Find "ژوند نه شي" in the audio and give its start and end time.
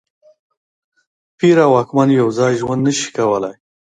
2.59-3.09